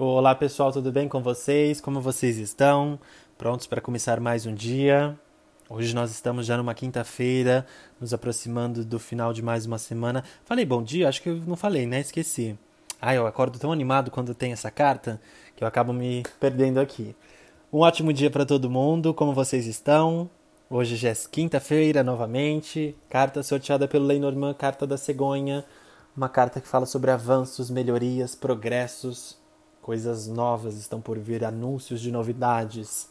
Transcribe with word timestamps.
Olá 0.00 0.32
pessoal, 0.32 0.70
tudo 0.70 0.92
bem 0.92 1.08
com 1.08 1.20
vocês? 1.20 1.80
Como 1.80 2.00
vocês 2.00 2.38
estão? 2.38 3.00
Prontos 3.36 3.66
para 3.66 3.80
começar 3.80 4.20
mais 4.20 4.46
um 4.46 4.54
dia? 4.54 5.18
Hoje 5.68 5.92
nós 5.92 6.12
estamos 6.12 6.46
já 6.46 6.56
numa 6.56 6.72
quinta-feira, 6.72 7.66
nos 8.00 8.14
aproximando 8.14 8.84
do 8.84 9.00
final 9.00 9.32
de 9.32 9.42
mais 9.42 9.66
uma 9.66 9.76
semana. 9.76 10.22
Falei 10.44 10.64
bom 10.64 10.84
dia? 10.84 11.08
Acho 11.08 11.20
que 11.20 11.28
eu 11.28 11.42
não 11.44 11.56
falei, 11.56 11.84
né? 11.84 11.98
Esqueci. 11.98 12.56
Ah, 13.02 13.12
eu 13.12 13.26
acordo 13.26 13.58
tão 13.58 13.72
animado 13.72 14.08
quando 14.08 14.36
tem 14.36 14.52
essa 14.52 14.70
carta 14.70 15.20
que 15.56 15.64
eu 15.64 15.66
acabo 15.66 15.92
me 15.92 16.22
perdendo 16.38 16.78
aqui. 16.78 17.16
Um 17.72 17.80
ótimo 17.80 18.12
dia 18.12 18.30
para 18.30 18.46
todo 18.46 18.70
mundo, 18.70 19.12
como 19.12 19.34
vocês 19.34 19.66
estão? 19.66 20.30
Hoje 20.70 20.94
já 20.94 21.08
é 21.08 21.14
quinta-feira 21.28 22.04
novamente. 22.04 22.96
Carta 23.10 23.42
sorteada 23.42 23.88
pelo 23.88 24.06
Lenormand, 24.06 24.54
carta 24.54 24.86
da 24.86 24.96
cegonha. 24.96 25.64
Uma 26.16 26.28
carta 26.28 26.60
que 26.60 26.68
fala 26.68 26.86
sobre 26.86 27.10
avanços, 27.10 27.68
melhorias, 27.68 28.36
progressos 28.36 29.37
Coisas 29.88 30.26
novas 30.26 30.76
estão 30.76 31.00
por 31.00 31.18
vir, 31.18 31.42
anúncios 31.42 32.02
de 32.02 32.12
novidades. 32.12 33.08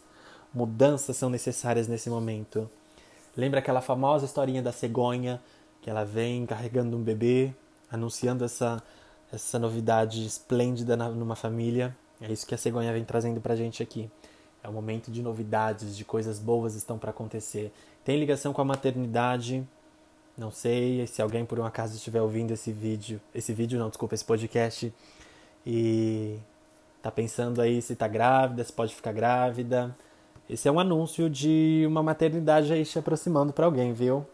Mudanças 0.53 1.17
são 1.17 1.27
necessárias 1.27 1.87
nesse 1.87 2.07
momento. 2.07 2.69
Lembra 3.35 3.61
aquela 3.61 3.81
famosa 3.81 4.25
historinha 4.25 4.61
da 4.61 4.71
cegonha, 4.71 5.41
que 5.81 5.89
ela 5.89 6.03
vem 6.03 6.45
carregando 6.45 6.95
um 6.95 7.01
bebê, 7.01 7.51
anunciando 7.91 8.45
essa, 8.45 8.79
essa 9.33 9.57
novidade 9.57 10.23
esplêndida 10.23 10.95
na, 10.95 11.09
numa 11.09 11.35
família? 11.35 11.97
É 12.21 12.31
isso 12.31 12.45
que 12.45 12.53
a 12.53 12.59
cegonha 12.59 12.93
vem 12.93 13.03
trazendo 13.03 13.41
pra 13.41 13.55
gente 13.55 13.81
aqui. 13.81 14.07
É 14.63 14.69
um 14.69 14.73
momento 14.73 15.09
de 15.09 15.23
novidades, 15.23 15.97
de 15.97 16.05
coisas 16.05 16.37
boas 16.37 16.75
estão 16.75 16.99
para 16.99 17.09
acontecer. 17.09 17.73
Tem 18.05 18.19
ligação 18.19 18.53
com 18.53 18.61
a 18.61 18.65
maternidade. 18.65 19.67
Não 20.37 20.51
sei 20.51 21.07
se 21.07 21.23
alguém 21.23 21.43
por 21.43 21.59
um 21.59 21.65
acaso 21.65 21.95
estiver 21.95 22.21
ouvindo 22.21 22.51
esse 22.51 22.71
vídeo, 22.71 23.19
esse 23.33 23.51
vídeo 23.51 23.79
não, 23.79 23.89
desculpa, 23.89 24.13
esse 24.13 24.23
podcast 24.23 24.93
e 25.65 26.39
Tá 27.01 27.11
pensando 27.11 27.61
aí 27.61 27.81
se 27.81 27.95
tá 27.95 28.07
grávida, 28.07 28.63
se 28.63 28.73
pode 28.73 28.95
ficar 28.95 29.11
grávida. 29.11 29.95
Esse 30.49 30.67
é 30.67 30.71
um 30.71 30.79
anúncio 30.79 31.29
de 31.29 31.83
uma 31.87 32.01
maternidade 32.01 32.71
aí 32.71 32.85
se 32.85 32.97
aproximando 32.97 33.51
para 33.51 33.65
alguém, 33.65 33.93
viu? 33.93 34.25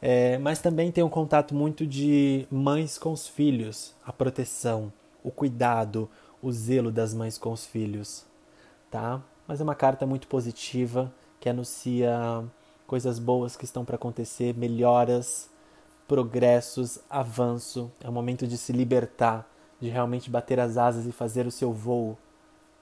É, 0.00 0.38
mas 0.38 0.60
também 0.60 0.92
tem 0.92 1.02
um 1.02 1.08
contato 1.08 1.54
muito 1.54 1.86
de 1.86 2.46
mães 2.50 2.98
com 2.98 3.12
os 3.12 3.26
filhos, 3.26 3.94
a 4.04 4.12
proteção, 4.12 4.92
o 5.22 5.30
cuidado, 5.30 6.08
o 6.42 6.52
zelo 6.52 6.90
das 6.90 7.14
mães 7.14 7.38
com 7.38 7.52
os 7.52 7.64
filhos, 7.66 8.24
tá? 8.90 9.22
Mas 9.46 9.60
é 9.60 9.64
uma 9.64 9.74
carta 9.74 10.06
muito 10.06 10.26
positiva 10.26 11.12
que 11.40 11.48
anuncia 11.48 12.44
coisas 12.86 13.18
boas 13.18 13.56
que 13.56 13.64
estão 13.64 13.84
para 13.84 13.96
acontecer, 13.96 14.54
melhoras, 14.54 15.50
progressos, 16.06 16.98
avanço. 17.10 17.90
É 18.02 18.08
o 18.08 18.12
momento 18.12 18.46
de 18.46 18.56
se 18.56 18.72
libertar 18.72 19.48
de 19.80 19.88
realmente 19.88 20.30
bater 20.30 20.58
as 20.58 20.76
asas 20.76 21.06
e 21.06 21.12
fazer 21.12 21.46
o 21.46 21.50
seu 21.50 21.72
voo, 21.72 22.16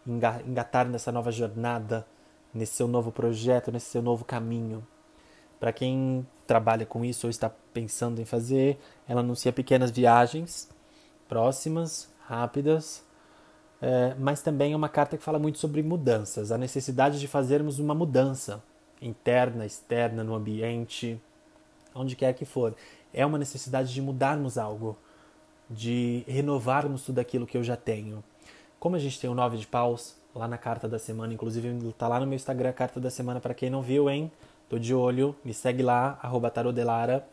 engatar 0.06 0.88
nessa 0.88 1.10
nova 1.10 1.30
jornada, 1.32 2.06
nesse 2.52 2.74
seu 2.74 2.86
novo 2.86 3.10
projeto, 3.10 3.72
nesse 3.72 3.86
seu 3.86 4.02
novo 4.02 4.24
caminho. 4.24 4.86
Para 5.58 5.72
quem 5.72 6.26
trabalha 6.46 6.84
com 6.84 7.04
isso 7.04 7.26
ou 7.26 7.30
está 7.30 7.50
pensando 7.72 8.20
em 8.20 8.24
fazer, 8.24 8.78
ela 9.08 9.20
anuncia 9.20 9.52
pequenas 9.52 9.90
viagens 9.90 10.68
próximas, 11.28 12.12
rápidas, 12.26 13.04
é, 13.80 14.14
mas 14.18 14.40
também 14.40 14.72
é 14.72 14.76
uma 14.76 14.88
carta 14.88 15.16
que 15.16 15.24
fala 15.24 15.38
muito 15.38 15.58
sobre 15.58 15.82
mudanças, 15.82 16.52
a 16.52 16.58
necessidade 16.58 17.18
de 17.18 17.26
fazermos 17.26 17.78
uma 17.78 17.94
mudança 17.94 18.62
interna, 19.00 19.66
externa, 19.66 20.22
no 20.22 20.34
ambiente, 20.34 21.20
onde 21.94 22.16
quer 22.16 22.32
que 22.34 22.44
for. 22.44 22.74
É 23.12 23.24
uma 23.24 23.38
necessidade 23.38 23.92
de 23.92 24.00
mudarmos 24.00 24.58
algo 24.58 24.96
de 25.68 26.24
renovarmos 26.26 27.02
tudo 27.02 27.18
aquilo 27.18 27.46
que 27.46 27.56
eu 27.56 27.64
já 27.64 27.76
tenho. 27.76 28.22
Como 28.78 28.96
a 28.96 28.98
gente 28.98 29.18
tem 29.18 29.30
o 29.30 29.34
nove 29.34 29.56
de 29.56 29.66
paus 29.66 30.16
lá 30.34 30.46
na 30.46 30.58
carta 30.58 30.88
da 30.88 30.98
semana, 30.98 31.32
inclusive 31.32 31.92
tá 31.96 32.08
lá 32.08 32.20
no 32.20 32.26
meu 32.26 32.36
Instagram 32.36 32.70
a 32.70 32.72
carta 32.72 33.00
da 33.00 33.10
semana 33.10 33.40
para 33.40 33.54
quem 33.54 33.70
não 33.70 33.80
viu, 33.80 34.10
hein? 34.10 34.30
Tô 34.68 34.78
de 34.78 34.94
olho, 34.94 35.34
me 35.44 35.54
segue 35.54 35.82
lá, 35.82 36.18
arroba 36.22 36.50
tarodelara. 36.50 37.27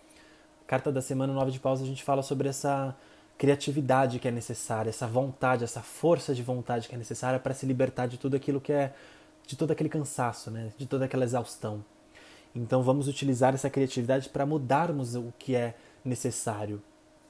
Carta 0.67 0.91
da 0.91 1.01
semana, 1.01 1.33
nove 1.33 1.51
de 1.51 1.59
paus, 1.59 1.81
a 1.81 1.85
gente 1.85 2.03
fala 2.03 2.21
sobre 2.21 2.47
essa 2.47 2.95
criatividade 3.37 4.19
que 4.19 4.27
é 4.27 4.31
necessária, 4.31 4.89
essa 4.89 5.07
vontade, 5.07 5.63
essa 5.63 5.81
força 5.81 6.33
de 6.33 6.43
vontade 6.43 6.87
que 6.87 6.95
é 6.95 6.97
necessária 6.97 7.39
para 7.39 7.53
se 7.53 7.65
libertar 7.65 8.05
de 8.05 8.17
tudo 8.17 8.35
aquilo 8.35 8.61
que 8.61 8.71
é, 8.71 8.93
de 9.47 9.57
todo 9.57 9.71
aquele 9.71 9.89
cansaço, 9.89 10.51
né? 10.51 10.71
De 10.77 10.85
toda 10.85 11.05
aquela 11.05 11.25
exaustão. 11.25 11.83
Então 12.55 12.83
vamos 12.83 13.07
utilizar 13.07 13.53
essa 13.53 13.69
criatividade 13.69 14.29
para 14.29 14.45
mudarmos 14.45 15.15
o 15.15 15.33
que 15.39 15.55
é 15.55 15.73
necessário 16.05 16.81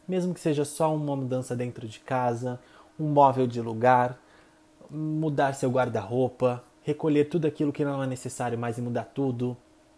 mesmo 0.07 0.33
que 0.33 0.39
seja 0.39 0.65
só 0.65 0.93
uma 0.93 1.15
mudança 1.15 1.55
dentro 1.55 1.87
de 1.87 1.99
casa, 1.99 2.59
um 2.99 3.07
móvel 3.07 3.47
de 3.47 3.61
lugar, 3.61 4.19
mudar 4.89 5.53
seu 5.53 5.69
guarda-roupa, 5.69 6.63
recolher 6.83 7.25
tudo 7.25 7.47
aquilo 7.47 7.71
que 7.71 7.85
não 7.85 8.01
é 8.03 8.07
necessário 8.07 8.57
mais 8.57 8.77
e 8.77 8.81
mudar 8.81 9.05
tudo, 9.05 9.55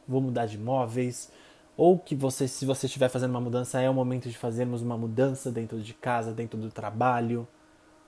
vou 0.07 0.21
mudar 0.21 0.45
de 0.45 0.57
móveis, 0.57 1.31
ou 1.75 1.97
que 1.97 2.15
você, 2.15 2.47
se 2.47 2.65
você 2.65 2.85
estiver 2.85 3.09
fazendo 3.09 3.31
uma 3.31 3.41
mudança, 3.41 3.81
é 3.81 3.89
o 3.89 3.93
momento 3.93 4.29
de 4.29 4.37
fazermos 4.37 4.81
uma 4.81 4.97
mudança 4.97 5.51
dentro 5.51 5.79
de 5.79 5.93
casa, 5.93 6.31
dentro 6.31 6.59
do 6.59 6.69
trabalho, 6.69 7.47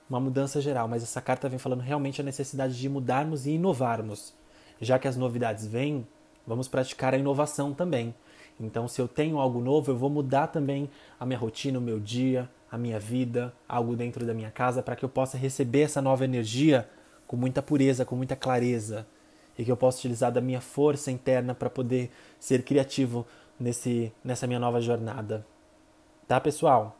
uma 0.08 0.20
mudança 0.20 0.60
geral, 0.60 0.86
mas 0.86 1.02
essa 1.02 1.20
carta 1.20 1.48
vem 1.48 1.58
falando 1.58 1.80
realmente 1.80 2.20
a 2.20 2.24
necessidade 2.24 2.78
de 2.78 2.88
mudarmos 2.88 3.44
e 3.44 3.52
inovarmos. 3.52 4.32
Já 4.80 4.98
que 4.98 5.08
as 5.08 5.16
novidades 5.16 5.66
vêm, 5.66 6.06
vamos 6.46 6.68
praticar 6.68 7.12
a 7.12 7.18
inovação 7.18 7.74
também. 7.74 8.14
Então, 8.58 8.88
se 8.88 9.00
eu 9.00 9.06
tenho 9.06 9.38
algo 9.38 9.60
novo, 9.60 9.90
eu 9.90 9.96
vou 9.96 10.08
mudar 10.08 10.46
também 10.46 10.88
a 11.20 11.26
minha 11.26 11.38
rotina, 11.38 11.78
o 11.78 11.82
meu 11.82 12.00
dia, 12.00 12.48
a 12.70 12.78
minha 12.78 12.98
vida, 12.98 13.52
algo 13.68 13.94
dentro 13.94 14.24
da 14.24 14.32
minha 14.32 14.50
casa, 14.50 14.82
para 14.82 14.96
que 14.96 15.04
eu 15.04 15.08
possa 15.08 15.36
receber 15.36 15.82
essa 15.82 16.00
nova 16.00 16.24
energia 16.24 16.88
com 17.26 17.36
muita 17.36 17.60
pureza, 17.60 18.04
com 18.04 18.16
muita 18.16 18.36
clareza, 18.36 19.06
e 19.58 19.64
que 19.64 19.70
eu 19.70 19.76
possa 19.76 19.98
utilizar 19.98 20.32
da 20.32 20.40
minha 20.40 20.60
força 20.60 21.10
interna 21.10 21.54
para 21.54 21.68
poder 21.68 22.10
ser 22.38 22.62
criativo 22.62 23.26
nesse, 23.58 24.12
nessa 24.24 24.46
minha 24.46 24.60
nova 24.60 24.80
jornada. 24.80 25.46
Tá, 26.26 26.40
pessoal? 26.40 26.98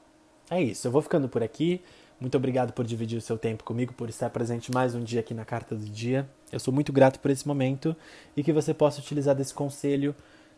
É 0.50 0.62
isso. 0.62 0.86
Eu 0.86 0.92
vou 0.92 1.02
ficando 1.02 1.28
por 1.28 1.42
aqui. 1.42 1.80
Muito 2.18 2.36
obrigado 2.36 2.72
por 2.72 2.84
dividir 2.84 3.18
o 3.18 3.20
seu 3.20 3.36
tempo 3.36 3.62
comigo, 3.62 3.92
por 3.92 4.08
estar 4.08 4.30
presente 4.30 4.72
mais 4.72 4.94
um 4.94 5.02
dia 5.02 5.20
aqui 5.20 5.34
na 5.34 5.44
Carta 5.44 5.74
do 5.74 5.84
Dia. 5.84 6.26
Eu 6.50 6.58
sou 6.58 6.72
muito 6.72 6.92
grato 6.92 7.20
por 7.20 7.30
esse 7.30 7.46
momento 7.46 7.94
e 8.34 8.42
que 8.42 8.52
você 8.52 8.72
possa 8.72 9.00
utilizar 9.00 9.34
desse 9.34 9.52
conselho 9.52 10.14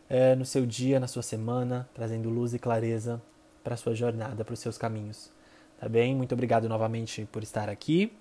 é, 0.09 0.35
no 0.35 0.45
seu 0.45 0.65
dia, 0.65 0.99
na 0.99 1.07
sua 1.07 1.23
semana, 1.23 1.89
trazendo 1.95 2.29
luz 2.31 2.55
e 2.55 2.59
clareza 2.59 3.21
para 3.63 3.77
sua 3.77 3.95
jornada, 3.95 4.45
para 4.45 4.55
os 4.55 4.61
seus 4.61 4.79
caminhos. 4.79 5.31
Tá 5.79 5.89
bem? 5.89 6.15
Muito 6.15 6.33
obrigado 6.33 6.69
novamente 6.69 7.29
por 7.31 7.43
estar 7.43 7.69
aqui. 7.69 8.13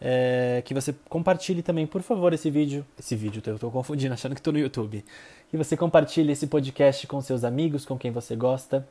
É, 0.00 0.62
que 0.64 0.74
você 0.74 0.92
compartilhe 1.08 1.62
também, 1.62 1.86
por 1.86 2.02
favor, 2.02 2.32
esse 2.32 2.50
vídeo. 2.50 2.84
Esse 2.98 3.14
vídeo, 3.14 3.40
eu 3.46 3.54
estou 3.54 3.70
confundindo, 3.70 4.14
achando 4.14 4.34
que 4.34 4.40
estou 4.40 4.52
no 4.52 4.58
YouTube. 4.58 5.04
Que 5.48 5.56
você 5.56 5.76
compartilhe 5.76 6.32
esse 6.32 6.46
podcast 6.46 7.06
com 7.06 7.20
seus 7.20 7.44
amigos, 7.44 7.84
com 7.84 7.96
quem 7.96 8.10
você 8.10 8.34
gosta. 8.34 8.86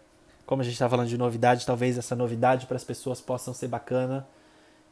Como 0.46 0.62
a 0.62 0.64
gente 0.64 0.74
está 0.74 0.88
falando 0.88 1.10
de 1.10 1.18
novidade, 1.18 1.66
talvez 1.66 1.98
essa 1.98 2.16
novidade 2.16 2.66
para 2.66 2.78
as 2.78 2.84
pessoas 2.84 3.20
possam 3.20 3.54
ser 3.54 3.68
bacana 3.68 4.26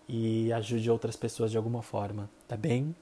e 0.07 0.51
ajude 0.51 0.89
outras 0.89 1.15
pessoas 1.15 1.51
de 1.51 1.57
alguma 1.57 1.81
forma, 1.81 2.29
tá 2.47 2.57
bem? 2.57 2.95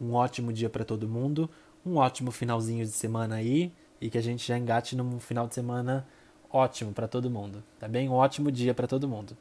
Um 0.00 0.14
ótimo 0.14 0.52
dia 0.52 0.70
para 0.70 0.84
todo 0.84 1.08
mundo 1.08 1.50
um 1.84 1.96
ótimo 1.96 2.30
finalzinho 2.30 2.84
de 2.84 2.92
semana 2.92 3.36
aí 3.36 3.72
e 4.00 4.10
que 4.10 4.18
a 4.18 4.22
gente 4.22 4.46
já 4.46 4.56
engate 4.58 4.96
num 4.96 5.18
final 5.18 5.46
de 5.46 5.54
semana 5.54 6.06
ótimo 6.50 6.92
para 6.92 7.08
todo 7.08 7.30
mundo, 7.30 7.62
tá 7.78 7.88
bem? 7.88 8.08
Um 8.08 8.14
ótimo 8.14 8.50
dia 8.50 8.74
para 8.74 8.86
todo 8.86 9.08
mundo. 9.08 9.36